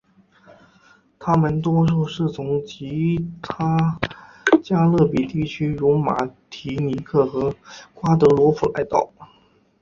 [1.19, 3.99] 他们多数是从其他
[4.63, 7.53] 加勒比地区如马提尼克和
[7.93, 9.11] 瓜德罗普来到。